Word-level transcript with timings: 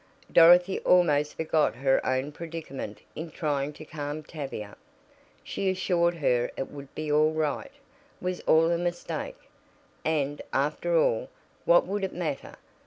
Dorothy 0.31 0.79
almost 0.79 1.35
forgot 1.35 1.75
her 1.75 2.03
own 2.03 2.31
predicament 2.31 3.03
in 3.15 3.29
trying 3.29 3.71
to 3.73 3.85
calm 3.85 4.23
Tavia. 4.23 4.75
She 5.43 5.69
assured 5.69 6.15
her 6.15 6.49
it 6.57 6.71
would 6.71 6.95
be 6.95 7.11
all 7.11 7.33
right 7.33 7.69
was 8.19 8.39
all 8.47 8.71
a 8.71 8.79
mistake, 8.79 9.37
and, 10.03 10.41
after 10.51 10.97
all, 10.97 11.29
what 11.65 11.85
would 11.85 12.03
it 12.03 12.15
matter? 12.15 12.55